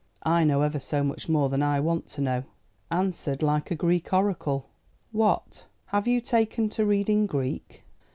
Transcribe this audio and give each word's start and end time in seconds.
"I 0.23 0.43
know 0.45 0.63
ever 0.63 0.79
so 0.79 1.03
much 1.03 1.29
more 1.29 1.47
than 1.49 1.61
I 1.61 1.79
want 1.79 2.07
to 2.07 2.21
know." 2.21 2.45
"Answered 2.89 3.43
like 3.43 3.69
a 3.69 3.75
Greek 3.75 4.11
oracle." 4.11 4.67
"What, 5.11 5.65
have 5.93 6.07
you 6.07 6.19
taken 6.21 6.69
to 6.69 6.87
reading 6.87 7.27
Greek?" 7.27 7.83